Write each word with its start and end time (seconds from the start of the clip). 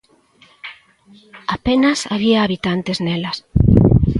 Apenas 1.55 1.99
había 2.11 2.37
habitantes 2.43 2.97
nelas. 3.05 3.37